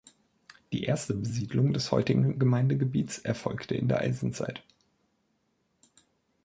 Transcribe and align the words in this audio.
Die 0.73 0.81
erste 0.85 1.13
Besiedelung 1.13 1.73
des 1.73 1.91
heutigen 1.91 2.39
Gemeindegebiets 2.39 3.19
erfolgte 3.19 3.75
in 3.75 3.87
der 3.87 3.99
Eisenzeit. 3.99 4.63